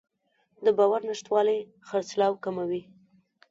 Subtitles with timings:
[0.63, 2.81] د باور نشتوالی خرڅلاو کموي.